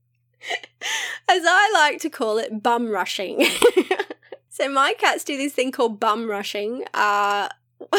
As 1.28 1.42
I 1.46 1.70
like 1.74 2.00
to 2.02 2.10
call 2.10 2.38
it, 2.38 2.62
bum 2.62 2.90
rushing. 2.90 3.44
so 4.48 4.68
my 4.68 4.94
cats 4.94 5.24
do 5.24 5.36
this 5.36 5.52
thing 5.52 5.72
called 5.72 5.98
bum 5.98 6.28
rushing, 6.28 6.84
uh, 6.94 7.48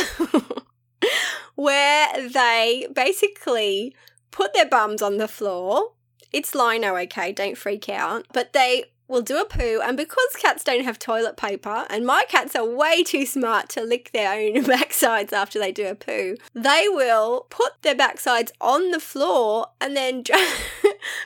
where 1.55 2.29
they 2.29 2.87
basically 2.93 3.95
put 4.31 4.53
their 4.53 4.67
bums 4.67 5.01
on 5.01 5.17
the 5.17 5.27
floor. 5.27 5.93
It's 6.33 6.55
lino, 6.55 6.97
okay, 6.97 7.31
don't 7.31 7.57
freak 7.57 7.87
out. 7.87 8.25
But 8.33 8.53
they 8.53 8.85
will 9.07 9.21
do 9.21 9.39
a 9.39 9.45
poo, 9.45 9.79
and 9.83 9.95
because 9.95 10.35
cats 10.39 10.63
don't 10.63 10.83
have 10.83 10.97
toilet 10.97 11.37
paper, 11.37 11.85
and 11.89 12.05
my 12.05 12.23
cats 12.27 12.55
are 12.55 12.65
way 12.65 13.03
too 13.03 13.25
smart 13.25 13.69
to 13.69 13.81
lick 13.81 14.11
their 14.11 14.33
own 14.33 14.63
backsides 14.63 15.31
after 15.31 15.59
they 15.59 15.71
do 15.71 15.87
a 15.87 15.95
poo, 15.95 16.35
they 16.53 16.87
will 16.89 17.45
put 17.49 17.73
their 17.83 17.95
backsides 17.95 18.51
on 18.59 18.91
the 18.91 18.99
floor 18.99 19.67
and 19.79 19.95
then 19.95 20.23
dra- 20.23 20.37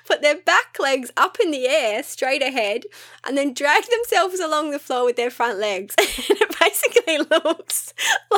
put 0.06 0.22
their 0.22 0.38
back 0.38 0.78
legs 0.80 1.12
up 1.18 1.38
in 1.44 1.52
the 1.52 1.68
air 1.68 2.04
straight 2.04 2.42
ahead 2.42 2.84
and 3.26 3.38
then 3.38 3.54
drag 3.54 3.84
themselves 3.86 4.40
along 4.40 4.72
the 4.72 4.80
floor 4.80 5.06
with 5.06 5.16
their 5.16 5.30
front 5.30 5.60
legs. 5.60 5.96
and 6.00 6.42
it 6.42 6.60
basically 6.60 7.18
looks 7.46 7.94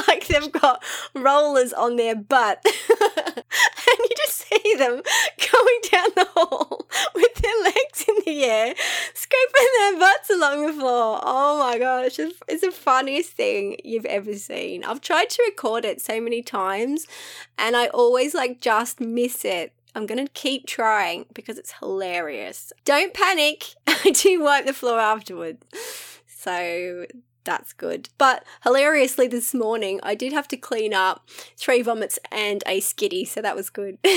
like 0.07 0.27
they've 0.27 0.51
got 0.51 0.83
rollers 1.13 1.73
on 1.73 1.95
their 1.95 2.15
butt. 2.15 2.63
and 2.65 3.43
you 3.99 4.15
just 4.17 4.47
see 4.47 4.75
them 4.77 5.01
going 5.51 5.79
down 5.91 6.07
the 6.15 6.27
hall 6.33 6.87
with 7.15 7.35
their 7.35 7.63
legs 7.63 8.05
in 8.07 8.15
the 8.25 8.43
air, 8.43 8.73
scraping 9.13 9.67
their 9.79 9.99
butts 9.99 10.29
along 10.29 10.65
the 10.65 10.73
floor. 10.73 11.19
Oh 11.23 11.59
my 11.59 11.77
gosh, 11.77 12.19
it's 12.19 12.61
the 12.61 12.71
funniest 12.71 13.31
thing 13.31 13.77
you've 13.83 14.05
ever 14.05 14.35
seen. 14.35 14.83
I've 14.83 15.01
tried 15.01 15.29
to 15.31 15.43
record 15.47 15.85
it 15.85 16.01
so 16.01 16.19
many 16.19 16.41
times 16.41 17.07
and 17.57 17.75
I 17.75 17.87
always 17.87 18.33
like 18.33 18.61
just 18.61 18.99
miss 18.99 19.45
it. 19.45 19.73
I'm 19.95 20.05
going 20.05 20.25
to 20.25 20.31
keep 20.31 20.67
trying 20.67 21.25
because 21.33 21.57
it's 21.57 21.73
hilarious. 21.79 22.71
Don't 22.85 23.13
panic. 23.13 23.73
I 23.87 24.11
do 24.11 24.41
wipe 24.41 24.65
the 24.65 24.73
floor 24.73 24.99
afterwards. 24.99 25.65
So 26.27 27.05
that's 27.43 27.73
good. 27.73 28.09
But 28.17 28.45
hilariously, 28.63 29.27
this 29.27 29.53
morning 29.53 29.99
I 30.03 30.15
did 30.15 30.33
have 30.33 30.47
to 30.49 30.57
clean 30.57 30.93
up 30.93 31.27
three 31.57 31.81
vomits 31.81 32.19
and 32.31 32.63
a 32.67 32.79
skitty, 32.79 33.27
so 33.27 33.41
that 33.41 33.55
was 33.55 33.69
good. 33.69 33.97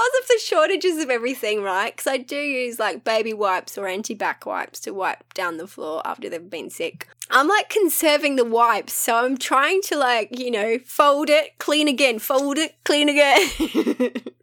Because 0.00 0.22
of 0.22 0.28
the 0.28 0.40
shortages 0.42 0.96
of 1.02 1.10
everything, 1.10 1.62
right? 1.62 1.94
Because 1.94 2.06
I 2.06 2.16
do 2.16 2.36
use 2.36 2.78
like 2.78 3.04
baby 3.04 3.34
wipes 3.34 3.76
or 3.76 3.86
anti 3.86 4.14
back 4.14 4.46
wipes 4.46 4.80
to 4.80 4.92
wipe 4.92 5.34
down 5.34 5.58
the 5.58 5.66
floor 5.66 6.00
after 6.06 6.30
they've 6.30 6.48
been 6.48 6.70
sick. 6.70 7.06
I'm 7.28 7.48
like 7.48 7.68
conserving 7.68 8.36
the 8.36 8.44
wipes, 8.46 8.94
so 8.94 9.16
I'm 9.16 9.36
trying 9.36 9.82
to 9.82 9.98
like, 9.98 10.38
you 10.38 10.50
know, 10.50 10.78
fold 10.86 11.28
it, 11.28 11.58
clean 11.58 11.86
again, 11.86 12.18
fold 12.18 12.56
it, 12.56 12.76
clean 12.82 13.10
again. 13.10 14.12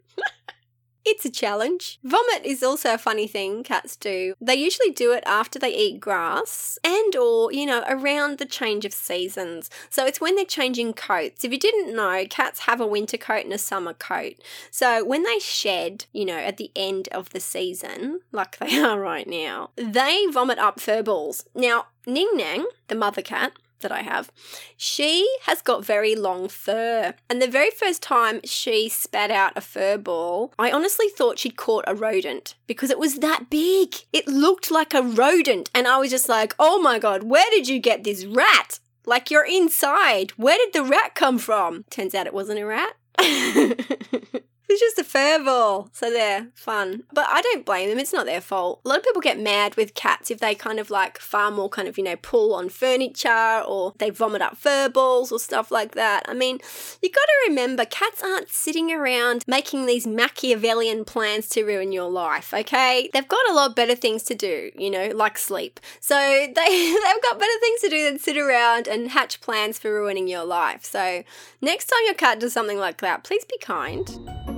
It's 1.10 1.24
a 1.24 1.30
challenge. 1.30 1.98
Vomit 2.04 2.44
is 2.44 2.62
also 2.62 2.92
a 2.92 2.98
funny 2.98 3.26
thing 3.26 3.62
cats 3.62 3.96
do. 3.96 4.34
They 4.42 4.56
usually 4.56 4.90
do 4.90 5.12
it 5.12 5.22
after 5.24 5.58
they 5.58 5.74
eat 5.74 6.00
grass 6.00 6.78
and 6.84 7.16
or, 7.16 7.50
you 7.50 7.64
know, 7.64 7.82
around 7.88 8.36
the 8.36 8.44
change 8.44 8.84
of 8.84 8.92
seasons. 8.92 9.70
So 9.88 10.04
it's 10.04 10.20
when 10.20 10.36
they're 10.36 10.44
changing 10.44 10.92
coats. 10.92 11.44
If 11.44 11.50
you 11.50 11.58
didn't 11.58 11.96
know, 11.96 12.26
cats 12.28 12.60
have 12.60 12.78
a 12.78 12.86
winter 12.86 13.16
coat 13.16 13.44
and 13.44 13.54
a 13.54 13.58
summer 13.58 13.94
coat. 13.94 14.34
So 14.70 15.02
when 15.02 15.22
they 15.22 15.38
shed, 15.38 16.04
you 16.12 16.26
know, 16.26 16.36
at 16.36 16.58
the 16.58 16.70
end 16.76 17.08
of 17.10 17.30
the 17.30 17.40
season, 17.40 18.20
like 18.30 18.58
they 18.58 18.78
are 18.82 19.00
right 19.00 19.26
now, 19.26 19.70
they 19.76 20.26
vomit 20.30 20.58
up 20.58 20.78
fur 20.78 21.02
balls. 21.02 21.46
Now, 21.54 21.86
Ning 22.06 22.28
Nang, 22.34 22.66
the 22.88 22.94
mother 22.94 23.22
cat, 23.22 23.52
that 23.80 23.92
I 23.92 24.02
have, 24.02 24.30
she 24.76 25.28
has 25.42 25.62
got 25.62 25.84
very 25.84 26.14
long 26.14 26.48
fur. 26.48 27.14
And 27.28 27.40
the 27.40 27.48
very 27.48 27.70
first 27.70 28.02
time 28.02 28.40
she 28.44 28.88
spat 28.88 29.30
out 29.30 29.52
a 29.56 29.60
fur 29.60 29.98
ball, 29.98 30.52
I 30.58 30.70
honestly 30.70 31.08
thought 31.08 31.38
she'd 31.38 31.56
caught 31.56 31.84
a 31.86 31.94
rodent 31.94 32.54
because 32.66 32.90
it 32.90 32.98
was 32.98 33.16
that 33.16 33.50
big. 33.50 33.94
It 34.12 34.26
looked 34.28 34.70
like 34.70 34.94
a 34.94 35.02
rodent. 35.02 35.70
And 35.74 35.86
I 35.86 35.98
was 35.98 36.10
just 36.10 36.28
like, 36.28 36.54
oh 36.58 36.80
my 36.80 36.98
God, 36.98 37.24
where 37.24 37.50
did 37.50 37.68
you 37.68 37.78
get 37.78 38.04
this 38.04 38.24
rat? 38.24 38.78
Like 39.06 39.30
you're 39.30 39.46
inside. 39.46 40.32
Where 40.32 40.58
did 40.58 40.72
the 40.72 40.84
rat 40.84 41.14
come 41.14 41.38
from? 41.38 41.84
Turns 41.90 42.14
out 42.14 42.26
it 42.26 42.34
wasn't 42.34 42.60
a 42.60 42.66
rat. 42.66 42.94
It's 44.68 44.80
just 44.80 44.98
a 44.98 45.04
fur 45.04 45.42
ball. 45.42 45.88
So 45.92 46.10
they're 46.10 46.48
fun. 46.54 47.04
But 47.12 47.26
I 47.28 47.40
don't 47.40 47.64
blame 47.64 47.88
them. 47.88 47.98
It's 47.98 48.12
not 48.12 48.26
their 48.26 48.40
fault. 48.40 48.80
A 48.84 48.88
lot 48.88 48.98
of 48.98 49.04
people 49.04 49.22
get 49.22 49.38
mad 49.38 49.76
with 49.76 49.94
cats 49.94 50.30
if 50.30 50.40
they 50.40 50.54
kind 50.54 50.78
of 50.78 50.90
like 50.90 51.18
far 51.18 51.50
more 51.50 51.68
kind 51.68 51.88
of, 51.88 51.96
you 51.96 52.04
know, 52.04 52.16
pull 52.16 52.54
on 52.54 52.68
furniture 52.68 53.62
or 53.66 53.94
they 53.98 54.10
vomit 54.10 54.42
up 54.42 54.56
fur 54.56 54.88
balls 54.88 55.32
or 55.32 55.38
stuff 55.38 55.70
like 55.70 55.94
that. 55.94 56.24
I 56.28 56.34
mean, 56.34 56.58
you 57.02 57.10
got 57.10 57.20
to 57.20 57.48
remember 57.48 57.84
cats 57.84 58.22
aren't 58.22 58.50
sitting 58.50 58.92
around 58.92 59.44
making 59.46 59.86
these 59.86 60.06
Machiavellian 60.06 61.04
plans 61.04 61.48
to 61.50 61.64
ruin 61.64 61.92
your 61.92 62.10
life, 62.10 62.52
okay? 62.52 63.08
They've 63.12 63.28
got 63.28 63.50
a 63.50 63.54
lot 63.54 63.74
better 63.74 63.94
things 63.94 64.22
to 64.24 64.34
do, 64.34 64.70
you 64.76 64.90
know, 64.90 65.10
like 65.14 65.38
sleep. 65.38 65.80
So 66.00 66.16
they, 66.18 66.52
they've 66.52 67.22
got 67.22 67.38
better 67.38 67.58
things 67.60 67.80
to 67.80 67.88
do 67.88 68.04
than 68.04 68.18
sit 68.18 68.36
around 68.36 68.86
and 68.86 69.10
hatch 69.10 69.40
plans 69.40 69.78
for 69.78 69.92
ruining 69.92 70.28
your 70.28 70.44
life. 70.44 70.84
So 70.84 71.22
next 71.62 71.86
time 71.86 72.00
your 72.04 72.14
cat 72.14 72.40
does 72.40 72.52
something 72.52 72.78
like 72.78 73.00
that, 73.00 73.24
please 73.24 73.44
be 73.44 73.58
kind. 73.58 74.57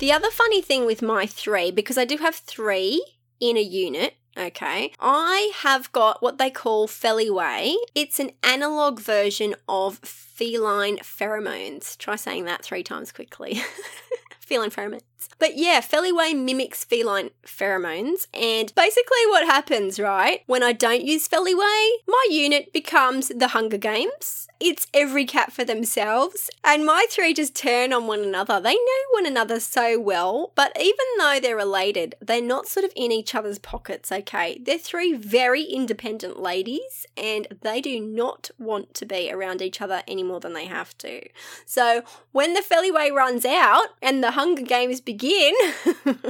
The 0.00 0.12
other 0.12 0.30
funny 0.30 0.62
thing 0.62 0.86
with 0.86 1.02
my 1.02 1.26
three, 1.26 1.70
because 1.70 1.98
I 1.98 2.06
do 2.06 2.16
have 2.16 2.34
three 2.34 3.04
in 3.38 3.58
a 3.58 3.62
unit, 3.62 4.14
okay, 4.34 4.92
I 4.98 5.52
have 5.56 5.92
got 5.92 6.22
what 6.22 6.38
they 6.38 6.48
call 6.48 6.88
Feliway. 6.88 7.74
It's 7.94 8.18
an 8.18 8.30
analog 8.42 8.98
version 8.98 9.54
of 9.68 9.98
feline 9.98 10.96
pheromones. 11.00 11.98
Try 11.98 12.16
saying 12.16 12.46
that 12.46 12.64
three 12.64 12.82
times 12.82 13.12
quickly. 13.12 13.60
feline 14.40 14.70
pheromones. 14.70 15.02
But 15.38 15.56
yeah, 15.56 15.80
Feliway 15.80 16.36
mimics 16.36 16.84
feline 16.84 17.30
pheromones, 17.44 18.26
and 18.34 18.74
basically 18.74 19.26
what 19.28 19.46
happens, 19.46 19.98
right, 19.98 20.42
when 20.46 20.62
I 20.62 20.72
don't 20.72 21.02
use 21.02 21.28
Feliway, 21.28 21.88
my 22.06 22.26
unit 22.30 22.72
becomes 22.72 23.28
the 23.28 23.48
Hunger 23.48 23.78
Games. 23.78 24.46
It's 24.60 24.86
every 24.92 25.24
cat 25.24 25.52
for 25.52 25.64
themselves, 25.64 26.50
and 26.62 26.84
my 26.84 27.06
three 27.08 27.32
just 27.32 27.54
turn 27.54 27.94
on 27.94 28.06
one 28.06 28.20
another. 28.20 28.60
They 28.60 28.74
know 28.74 29.02
one 29.12 29.24
another 29.24 29.58
so 29.58 29.98
well, 29.98 30.52
but 30.54 30.76
even 30.78 31.06
though 31.18 31.38
they're 31.40 31.56
related, 31.56 32.14
they're 32.20 32.42
not 32.42 32.66
sort 32.66 32.84
of 32.84 32.92
in 32.94 33.10
each 33.10 33.34
other's 33.34 33.58
pockets, 33.58 34.12
okay? 34.12 34.58
They're 34.60 34.76
three 34.76 35.14
very 35.14 35.62
independent 35.62 36.40
ladies, 36.40 37.06
and 37.16 37.46
they 37.62 37.80
do 37.80 38.00
not 38.00 38.50
want 38.58 38.92
to 38.94 39.06
be 39.06 39.32
around 39.32 39.62
each 39.62 39.80
other 39.80 40.02
any 40.06 40.22
more 40.22 40.40
than 40.40 40.52
they 40.52 40.66
have 40.66 40.96
to. 40.98 41.26
So 41.64 42.02
when 42.32 42.52
the 42.52 42.60
Feliway 42.60 43.10
runs 43.10 43.46
out 43.46 43.88
and 44.02 44.22
the 44.22 44.32
Hunger 44.32 44.62
Games 44.62 45.00
begin. 45.12 45.54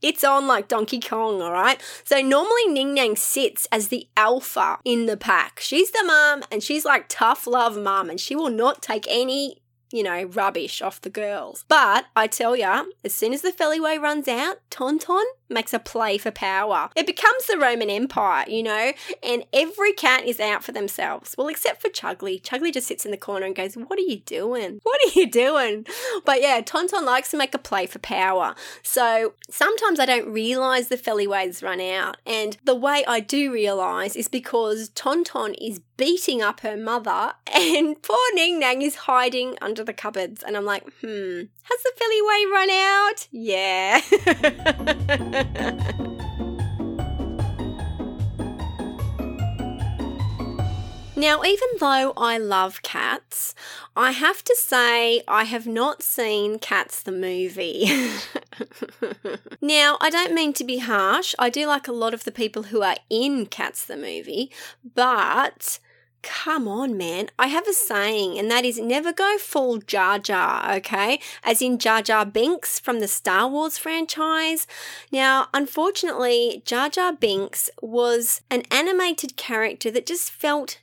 It's 0.00 0.22
on 0.22 0.46
like 0.46 0.68
Donkey 0.68 1.00
Kong, 1.00 1.42
all 1.42 1.50
right? 1.50 1.82
So 2.04 2.20
normally 2.20 2.68
Ning 2.68 2.94
Nang 2.94 3.16
sits 3.16 3.66
as 3.72 3.88
the 3.88 4.06
alpha 4.16 4.78
in 4.84 5.06
the 5.06 5.16
pack. 5.16 5.58
She's 5.58 5.90
the 5.90 6.04
mom 6.06 6.44
and 6.52 6.62
she's 6.62 6.84
like 6.84 7.06
tough 7.08 7.48
love 7.48 7.76
mom 7.76 8.08
and 8.08 8.20
she 8.20 8.36
will 8.36 8.50
not 8.50 8.80
take 8.80 9.06
any 9.08 9.60
you 9.90 10.02
know, 10.02 10.24
rubbish 10.24 10.82
off 10.82 11.00
the 11.00 11.10
girls. 11.10 11.64
But 11.68 12.06
I 12.14 12.26
tell 12.26 12.56
ya, 12.56 12.84
as 13.04 13.14
soon 13.14 13.32
as 13.32 13.42
the 13.42 13.52
Feliway 13.52 14.00
runs 14.00 14.28
out, 14.28 14.58
Tonton 14.70 15.24
makes 15.48 15.72
a 15.72 15.78
play 15.78 16.18
for 16.18 16.30
power. 16.30 16.90
It 16.94 17.06
becomes 17.06 17.46
the 17.46 17.58
Roman 17.58 17.88
Empire, 17.88 18.44
you 18.48 18.62
know, 18.62 18.92
and 19.22 19.44
every 19.52 19.92
cat 19.92 20.24
is 20.24 20.40
out 20.40 20.62
for 20.62 20.72
themselves. 20.72 21.34
Well, 21.38 21.48
except 21.48 21.80
for 21.80 21.88
Chugly. 21.88 22.42
Chugly 22.42 22.72
just 22.72 22.86
sits 22.86 23.04
in 23.04 23.10
the 23.10 23.16
corner 23.16 23.46
and 23.46 23.56
goes, 23.56 23.74
What 23.74 23.98
are 23.98 24.02
you 24.02 24.18
doing? 24.20 24.80
What 24.82 25.00
are 25.06 25.18
you 25.18 25.30
doing? 25.30 25.86
But 26.24 26.42
yeah, 26.42 26.60
Tonton 26.60 27.04
likes 27.04 27.30
to 27.30 27.36
make 27.36 27.54
a 27.54 27.58
play 27.58 27.86
for 27.86 27.98
power. 27.98 28.54
So 28.82 29.34
sometimes 29.48 29.98
I 29.98 30.06
don't 30.06 30.30
realize 30.30 30.88
the 30.88 30.96
Feliways 30.96 31.62
run 31.62 31.80
out. 31.80 32.18
And 32.26 32.58
the 32.64 32.74
way 32.74 33.04
I 33.06 33.20
do 33.20 33.52
realize 33.52 34.16
is 34.16 34.28
because 34.28 34.90
Tonton 34.90 35.54
is 35.54 35.80
beating 35.98 36.40
up 36.40 36.60
her 36.60 36.78
mother 36.78 37.34
and 37.54 38.00
poor 38.02 38.16
Ning 38.32 38.58
Nang 38.58 38.80
is 38.80 38.94
hiding 38.94 39.58
under 39.60 39.84
the 39.84 39.92
cupboards. 39.92 40.42
And 40.42 40.56
I'm 40.56 40.64
like, 40.64 40.84
hmm, 41.02 41.42
has 41.64 41.82
the 41.82 41.92
Feliway 42.00 42.50
run 42.50 42.70
out? 42.70 43.28
Yeah. 43.30 44.00
Now, 51.18 51.42
even 51.42 51.66
though 51.80 52.12
I 52.16 52.38
love 52.38 52.80
cats, 52.82 53.52
I 53.96 54.12
have 54.12 54.44
to 54.44 54.54
say 54.56 55.24
I 55.26 55.42
have 55.44 55.66
not 55.66 56.00
seen 56.00 56.60
Cats 56.60 57.02
the 57.02 57.10
movie. 57.10 57.90
now, 59.60 59.98
I 60.00 60.10
don't 60.10 60.32
mean 60.32 60.52
to 60.52 60.62
be 60.62 60.78
harsh. 60.78 61.34
I 61.36 61.50
do 61.50 61.66
like 61.66 61.88
a 61.88 61.92
lot 61.92 62.14
of 62.14 62.22
the 62.22 62.30
people 62.30 62.62
who 62.64 62.82
are 62.82 62.98
in 63.10 63.46
Cats 63.46 63.84
the 63.84 63.96
movie, 63.96 64.52
but 64.94 65.80
Come 66.22 66.66
on, 66.66 66.96
man. 66.96 67.28
I 67.38 67.46
have 67.46 67.68
a 67.68 67.72
saying, 67.72 68.38
and 68.38 68.50
that 68.50 68.64
is 68.64 68.78
never 68.78 69.12
go 69.12 69.38
full 69.38 69.78
Jar 69.78 70.18
Jar, 70.18 70.74
okay? 70.74 71.20
As 71.44 71.62
in 71.62 71.78
Jar 71.78 72.02
Jar 72.02 72.26
Binks 72.26 72.80
from 72.80 73.00
the 73.00 73.08
Star 73.08 73.48
Wars 73.48 73.78
franchise. 73.78 74.66
Now, 75.12 75.48
unfortunately, 75.54 76.62
Jar 76.64 76.88
Jar 76.88 77.12
Binks 77.12 77.70
was 77.80 78.40
an 78.50 78.62
animated 78.70 79.36
character 79.36 79.90
that 79.92 80.06
just 80.06 80.30
felt 80.30 80.80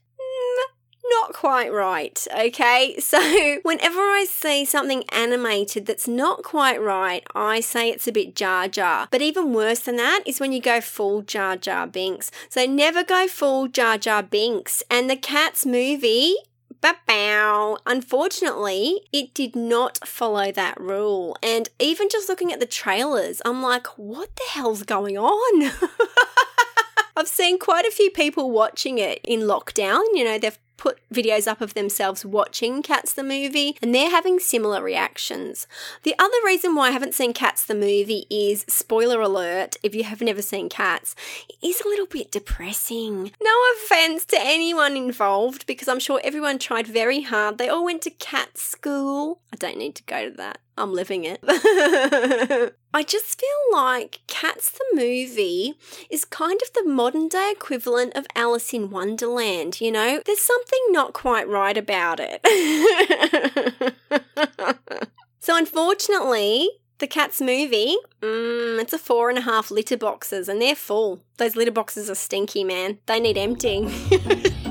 not 1.09 1.33
quite 1.33 1.71
right, 1.71 2.27
okay? 2.38 3.00
So, 3.05 3.59
whenever 3.62 4.00
I 4.00 4.25
see 4.27 4.65
something 4.65 5.03
animated 5.09 5.85
that's 5.85 6.07
not 6.07 6.43
quite 6.43 6.81
right, 6.81 7.24
I 7.35 7.59
say 7.59 7.89
it's 7.89 8.07
a 8.07 8.12
bit 8.12 8.35
Jar 8.35 8.67
Jar. 8.67 9.07
But 9.12 9.21
even 9.21 9.53
worse 9.53 9.79
than 9.79 9.95
that 9.97 10.24
is 10.25 10.39
when 10.39 10.51
you 10.51 10.62
go 10.62 10.81
full 10.81 11.21
Jar 11.21 11.55
Jar 11.55 11.88
Binks. 11.88 12.31
So, 12.50 12.65
never 12.65 13.03
go 13.03 13.27
full 13.27 13.67
Jar 13.67 13.97
Jar 13.97 14.24
Binks. 14.24 14.83
And 14.89 15.09
the 15.09 15.15
Cats 15.15 15.65
movie 15.65 16.35
ba 16.81 16.95
bow. 17.07 17.77
Unfortunately, 17.85 19.01
it 19.12 19.33
did 19.33 19.55
not 19.55 20.07
follow 20.07 20.51
that 20.51 20.79
rule. 20.79 21.35
And 21.41 21.69
even 21.79 22.09
just 22.09 22.29
looking 22.29 22.51
at 22.51 22.59
the 22.59 22.65
trailers, 22.65 23.41
I'm 23.45 23.62
like, 23.62 23.88
what 23.97 24.35
the 24.35 24.43
hell's 24.51 24.83
going 24.83 25.17
on? 25.17 25.71
I've 27.17 27.27
seen 27.27 27.57
quite 27.59 27.85
a 27.85 27.91
few 27.91 28.12
people 28.12 28.51
watching 28.51 28.97
it 28.97 29.19
in 29.24 29.41
lockdown. 29.41 30.01
You 30.13 30.25
know, 30.25 30.38
they've 30.38 30.59
put 30.77 31.00
videos 31.13 31.48
up 31.48 31.62
of 31.62 31.74
themselves 31.74 32.25
watching 32.25 32.82
Cats 32.82 33.13
the 33.13 33.24
movie 33.24 33.77
and 33.82 33.94
they're 33.94 34.10
having 34.10 34.39
similar 34.39 34.82
reactions. 34.82 35.67
The 36.03 36.15
other 36.20 36.38
reason 36.46 36.75
why 36.75 36.88
I 36.88 36.91
haven't 36.91 37.13
seen 37.13 37.34
Cats 37.34 37.65
the 37.65 37.75
movie 37.75 38.25
is 38.29 38.65
spoiler 38.67 39.22
alert 39.22 39.77
if 39.84 39.96
you 39.96 40.03
have 40.03 40.22
never 40.22 40.41
seen 40.41 40.70
Cats, 40.70 41.15
it 41.50 41.55
is 41.65 41.82
a 41.82 41.88
little 41.88 42.08
bit 42.08 42.32
depressing. 42.32 43.32
No 43.41 43.55
offense 43.75 44.25
to 44.25 44.38
anyone 44.39 44.96
involved 44.96 45.65
because 45.65 45.88
I'm 45.88 46.00
sure 46.00 46.22
everyone 46.24 46.60
tried 46.60 46.88
very 46.88 47.22
hard. 47.22 47.58
They 47.58 47.70
all 47.70 47.86
went 47.86 48.01
to 48.03 48.12
cat 48.12 48.58
school. 48.58 49.39
I 49.53 49.58
don't 49.58 49.77
need 49.77 49.96
to 49.96 50.03
go 50.03 50.29
to 50.29 50.36
that. 50.38 50.60
I'm 50.77 50.94
living 50.94 51.24
it. 51.24 51.39
I 52.94 53.03
just 53.03 53.39
feel 53.39 53.50
like 53.72 54.20
Cats 54.27 54.72
the 54.72 54.86
movie 54.94 55.75
is 56.10 56.25
kind 56.25 56.60
of 56.62 56.74
the 56.74 56.89
modern 56.89 57.29
day 57.29 57.53
equivalent 57.55 58.15
of 58.15 58.27
Alice 58.36 58.74
in 58.74 58.89
Wonderland, 58.89 59.79
you 59.79 59.91
know? 59.91 60.22
There's 60.25 60.41
something 60.41 60.79
not 60.90 61.14
quite 61.14 61.48
right 61.48 61.77
about 61.77 62.20
it. 62.22 62.42
so, 65.40 65.57
unfortunately, 65.57 66.70
the 67.00 67.07
Cats 67.07 67.40
movie, 67.40 67.98
mm, 68.22 68.81
it's 68.81 68.94
a 68.94 68.98
four 68.98 69.29
and 69.29 69.38
a 69.38 69.42
half 69.42 69.72
litter 69.72 69.98
boxes 69.98 70.50
and 70.50 70.61
they're 70.61 70.75
full. 70.75 71.22
Those 71.38 71.55
litter 71.55 71.72
boxes 71.72 72.09
are 72.09 72.16
stinky, 72.16 72.64
man. 72.64 73.00
They 73.05 73.20
need 73.20 73.38
emptying. 73.38 73.92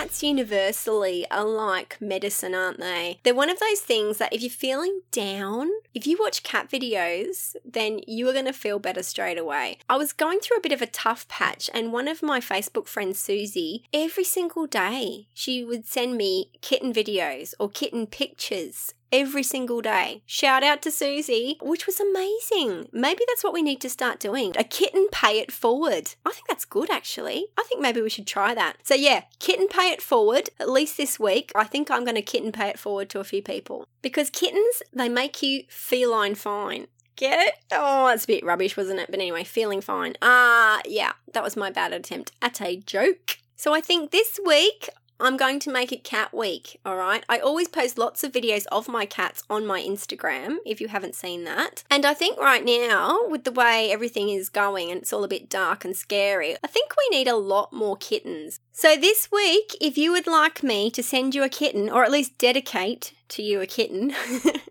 cats 0.00 0.22
universally 0.22 1.26
are 1.30 1.44
like 1.44 2.00
medicine, 2.00 2.54
aren't 2.54 2.80
they? 2.80 3.20
They're 3.22 3.34
one 3.34 3.50
of 3.50 3.60
those 3.60 3.80
things 3.80 4.16
that 4.16 4.32
if 4.32 4.40
you're 4.40 4.48
feeling 4.48 5.02
down, 5.10 5.68
if 5.92 6.06
you 6.06 6.16
watch 6.18 6.42
cat 6.42 6.70
videos, 6.70 7.54
then 7.66 8.00
you 8.06 8.26
are 8.26 8.32
going 8.32 8.46
to 8.46 8.54
feel 8.54 8.78
better 8.78 9.02
straight 9.02 9.36
away. 9.36 9.76
I 9.90 9.98
was 9.98 10.14
going 10.14 10.40
through 10.40 10.56
a 10.56 10.62
bit 10.62 10.72
of 10.72 10.80
a 10.80 10.86
tough 10.86 11.28
patch, 11.28 11.68
and 11.74 11.92
one 11.92 12.08
of 12.08 12.22
my 12.22 12.40
Facebook 12.40 12.86
friends, 12.86 13.18
Susie, 13.18 13.84
every 13.92 14.24
single 14.24 14.66
day, 14.66 15.26
she 15.34 15.62
would 15.66 15.84
send 15.84 16.16
me 16.16 16.50
kitten 16.62 16.94
videos 16.94 17.52
or 17.60 17.68
kitten 17.68 18.06
pictures 18.06 18.94
every 19.12 19.42
single 19.42 19.80
day. 19.80 20.22
Shout 20.26 20.62
out 20.62 20.82
to 20.82 20.90
Susie, 20.90 21.58
which 21.60 21.86
was 21.86 22.00
amazing. 22.00 22.88
Maybe 22.92 23.22
that's 23.28 23.44
what 23.44 23.52
we 23.52 23.62
need 23.62 23.80
to 23.82 23.90
start 23.90 24.20
doing. 24.20 24.54
A 24.56 24.64
kitten 24.64 25.08
pay 25.12 25.38
it 25.38 25.52
forward. 25.52 26.14
I 26.24 26.32
think 26.32 26.48
that's 26.48 26.64
good 26.64 26.90
actually. 26.90 27.46
I 27.58 27.64
think 27.64 27.80
maybe 27.80 28.00
we 28.00 28.10
should 28.10 28.26
try 28.26 28.54
that. 28.54 28.76
So 28.82 28.94
yeah, 28.94 29.22
kitten 29.38 29.68
pay 29.68 29.90
it 29.90 30.02
forward, 30.02 30.50
at 30.58 30.70
least 30.70 30.96
this 30.96 31.18
week. 31.18 31.52
I 31.54 31.64
think 31.64 31.90
I'm 31.90 32.04
going 32.04 32.14
to 32.14 32.22
kitten 32.22 32.52
pay 32.52 32.68
it 32.68 32.78
forward 32.78 33.08
to 33.10 33.20
a 33.20 33.24
few 33.24 33.42
people. 33.42 33.86
Because 34.02 34.30
kittens, 34.30 34.82
they 34.92 35.08
make 35.08 35.42
you 35.42 35.64
feline 35.68 36.34
fine. 36.34 36.86
Get 37.16 37.48
it? 37.48 37.54
Oh, 37.70 38.06
that's 38.06 38.24
a 38.24 38.28
bit 38.28 38.44
rubbish, 38.44 38.76
wasn't 38.76 39.00
it? 39.00 39.10
But 39.10 39.20
anyway, 39.20 39.44
feeling 39.44 39.82
fine. 39.82 40.14
Ah, 40.22 40.78
uh, 40.78 40.82
yeah, 40.86 41.12
that 41.34 41.44
was 41.44 41.56
my 41.56 41.70
bad 41.70 41.92
attempt 41.92 42.32
at 42.40 42.62
a 42.62 42.76
joke. 42.76 43.36
So 43.56 43.74
I 43.74 43.82
think 43.82 44.10
this 44.10 44.40
week 44.46 44.88
I'm 45.20 45.36
going 45.36 45.60
to 45.60 45.70
make 45.70 45.92
it 45.92 46.02
cat 46.02 46.32
week, 46.32 46.80
all 46.84 46.96
right? 46.96 47.24
I 47.28 47.38
always 47.38 47.68
post 47.68 47.98
lots 47.98 48.24
of 48.24 48.32
videos 48.32 48.66
of 48.72 48.88
my 48.88 49.06
cats 49.06 49.42
on 49.50 49.66
my 49.66 49.80
Instagram 49.80 50.56
if 50.64 50.80
you 50.80 50.88
haven't 50.88 51.14
seen 51.14 51.44
that. 51.44 51.84
And 51.90 52.06
I 52.06 52.14
think 52.14 52.38
right 52.38 52.64
now, 52.64 53.26
with 53.28 53.44
the 53.44 53.52
way 53.52 53.90
everything 53.92 54.30
is 54.30 54.48
going 54.48 54.90
and 54.90 55.02
it's 55.02 55.12
all 55.12 55.24
a 55.24 55.28
bit 55.28 55.48
dark 55.48 55.84
and 55.84 55.96
scary, 55.96 56.56
I 56.64 56.66
think 56.66 56.92
we 56.96 57.16
need 57.16 57.28
a 57.28 57.36
lot 57.36 57.72
more 57.72 57.96
kittens. 57.96 58.60
So 58.72 58.96
this 58.96 59.30
week, 59.30 59.76
if 59.80 59.98
you 59.98 60.12
would 60.12 60.26
like 60.26 60.62
me 60.62 60.90
to 60.92 61.02
send 61.02 61.34
you 61.34 61.42
a 61.42 61.48
kitten, 61.48 61.90
or 61.90 62.04
at 62.04 62.10
least 62.10 62.38
dedicate 62.38 63.12
to 63.28 63.42
you 63.42 63.60
a 63.60 63.66
kitten, 63.66 64.14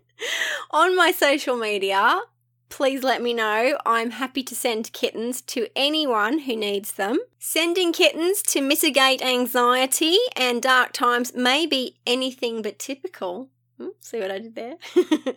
on 0.70 0.96
my 0.96 1.12
social 1.12 1.56
media, 1.56 2.20
please 2.70 3.02
let 3.02 3.20
me 3.20 3.34
know. 3.34 3.76
I'm 3.84 4.12
happy 4.12 4.42
to 4.44 4.54
send 4.54 4.92
kittens 4.92 5.42
to 5.42 5.66
anyone 5.76 6.40
who 6.40 6.56
needs 6.56 6.92
them. 6.92 7.18
Sending 7.38 7.92
kittens 7.92 8.40
to 8.42 8.62
mitigate 8.62 9.20
anxiety 9.20 10.16
and 10.34 10.62
dark 10.62 10.92
times 10.92 11.34
may 11.34 11.66
be 11.66 11.96
anything 12.06 12.62
but 12.62 12.78
typical. 12.78 13.50
See 14.00 14.20
what 14.20 14.30
I 14.30 14.38
did 14.38 14.54
there? 14.54 14.76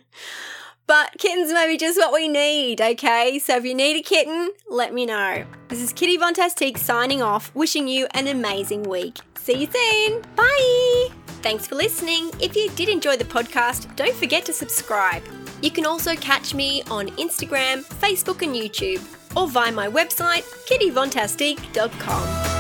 but 0.88 1.16
kittens 1.18 1.52
may 1.52 1.68
be 1.68 1.78
just 1.78 1.98
what 1.98 2.14
we 2.14 2.28
need, 2.28 2.82
okay? 2.82 3.40
So 3.40 3.58
if 3.58 3.66
you 3.66 3.74
need 3.74 3.98
a 3.98 4.04
kitten, 4.04 4.52
let 4.70 4.94
me 4.94 5.06
know. 5.06 5.46
This 5.68 5.82
is 5.82 5.92
Kitty 5.94 6.18
Von 6.18 6.34
Tastique 6.34 6.78
signing 6.78 7.22
off, 7.22 7.54
wishing 7.56 7.88
you 7.88 8.08
an 8.12 8.28
amazing 8.28 8.84
week. 8.84 9.18
See 9.36 9.66
you 9.66 9.68
soon. 9.72 10.22
Bye. 10.36 11.10
Thanks 11.42 11.68
for 11.68 11.76
listening. 11.76 12.32
If 12.40 12.56
you 12.56 12.70
did 12.72 12.90
enjoy 12.90 13.18
the 13.18 13.26
podcast, 13.26 13.94
don't 13.96 14.16
forget 14.16 14.46
to 14.46 14.54
subscribe. 14.54 15.24
You 15.64 15.72
can 15.72 15.86
also 15.86 16.14
catch 16.16 16.54
me 16.54 16.84
on 16.92 17.08
Instagram, 17.12 17.86
Facebook, 17.86 18.42
and 18.42 18.54
YouTube, 18.54 19.02
or 19.38 19.48
via 19.48 19.72
my 19.72 19.88
website, 19.88 20.44
kittyvontastique.com. 20.68 22.53